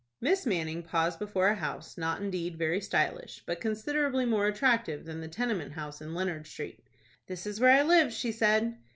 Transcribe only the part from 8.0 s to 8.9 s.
she said.